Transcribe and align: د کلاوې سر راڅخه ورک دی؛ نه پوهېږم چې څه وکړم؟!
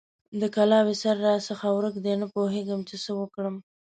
د 0.41 0.43
کلاوې 0.55 0.95
سر 1.01 1.15
راڅخه 1.25 1.69
ورک 1.75 1.95
دی؛ 2.05 2.13
نه 2.21 2.27
پوهېږم 2.33 2.79
چې 2.89 2.95
څه 3.03 3.11
وکړم؟! 3.19 3.55